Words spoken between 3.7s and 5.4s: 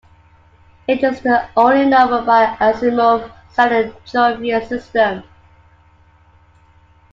in the Jovian system.